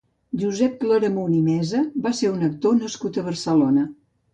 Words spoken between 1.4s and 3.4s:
i Mesa va ser un actor nascut a